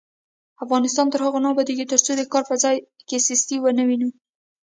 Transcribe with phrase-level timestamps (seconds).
[0.63, 2.75] افغانستان تر هغو نه ابادیږي، ترڅو د کار په ځای
[3.07, 4.09] کې سستي ونه وینو.